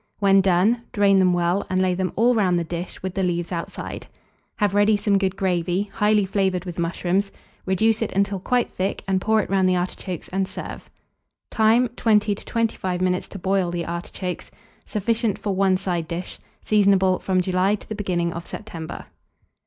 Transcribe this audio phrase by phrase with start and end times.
[0.17, 3.51] When done, drain them well, and lay them all round the dish, with the leaves
[3.51, 4.07] outside.
[4.55, 7.29] Have ready some good gravy, highly flavoured with mushrooms;
[7.67, 10.89] reduce it until quite thick, and pour it round the artichokes, and serve.
[11.51, 11.87] Time.
[11.89, 14.49] 20 to 25 minutes to boil the artichokes.
[14.87, 16.39] Sufficient for one side dish.
[16.65, 19.05] Seasonable from July to the beginning of September.